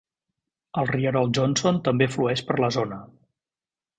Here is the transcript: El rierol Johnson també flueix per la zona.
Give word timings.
El 0.83 0.87
rierol 0.91 1.29
Johnson 1.37 1.77
també 1.87 2.09
flueix 2.15 2.43
per 2.47 2.59
la 2.65 2.73
zona. 2.79 3.01